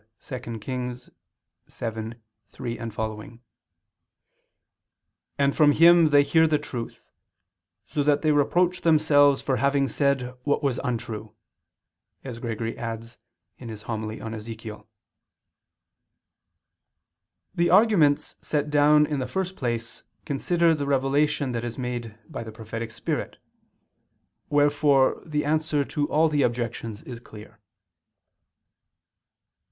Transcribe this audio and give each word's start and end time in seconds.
2 0.19 0.39
Kings 0.57 1.11
7:3 1.69 2.15
seqq.], 2.49 3.39
and 5.37 5.55
from 5.55 5.73
Him 5.73 6.07
they 6.07 6.23
hear 6.23 6.47
the 6.47 6.57
truth, 6.57 7.11
so 7.85 8.01
that 8.01 8.23
they 8.23 8.31
reproach 8.31 8.81
themselves 8.81 9.43
for 9.43 9.57
having 9.57 9.87
said 9.87 10.33
what 10.43 10.63
was 10.63 10.79
untrue," 10.83 11.35
as 12.23 12.39
Gregory 12.39 12.75
adds 12.79 13.19
(Hom. 13.59 13.69
i 14.09 14.15
super 14.15 14.29
Ezech.). 14.31 14.87
The 17.53 17.69
arguments 17.69 18.37
set 18.41 18.71
down 18.71 19.05
in 19.05 19.19
the 19.19 19.27
first 19.27 19.55
place 19.55 20.03
consider 20.25 20.73
the 20.73 20.87
revelation 20.87 21.51
that 21.51 21.63
is 21.63 21.77
made 21.77 22.17
by 22.27 22.43
the 22.43 22.51
prophetic 22.51 22.89
spirit; 22.89 23.37
wherefore 24.49 25.21
the 25.27 25.45
answer 25.45 25.83
to 25.83 26.09
all 26.09 26.27
the 26.27 26.41
objections 26.41 27.03
is 27.03 27.19
clear. 27.19 27.59